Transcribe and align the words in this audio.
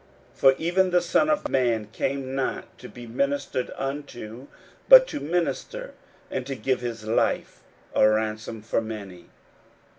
41:010:045 0.33 0.39
For 0.39 0.55
even 0.59 0.89
the 0.89 1.01
Son 1.03 1.29
of 1.29 1.47
man 1.47 1.85
came 1.93 2.33
not 2.33 2.75
to 2.79 2.89
be 2.89 3.05
ministered 3.05 3.69
unto, 3.77 4.47
but 4.89 5.05
to 5.05 5.19
minister, 5.19 5.93
and 6.31 6.43
to 6.47 6.55
give 6.55 6.81
his 6.81 7.05
life 7.05 7.61
a 7.93 8.09
ransom 8.09 8.63
for 8.63 8.81
many. 8.81 9.29